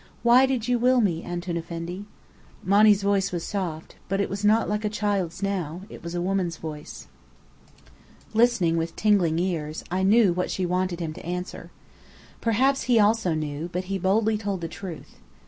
[0.23, 2.07] Why did you will me, Antoun Effendi?"
[2.63, 3.97] Monny's voice was soft.
[4.09, 5.81] But it was not like a child's now.
[5.89, 7.05] It was a woman's voice.
[8.33, 11.69] Listening with tingling ears, I knew what she wanted him to answer.
[12.41, 15.19] Perhaps he also knew, but he boldly told the truth.